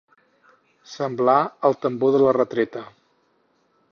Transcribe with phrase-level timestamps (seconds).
[0.93, 1.35] Semblar
[1.69, 2.85] el tambor de la retreta.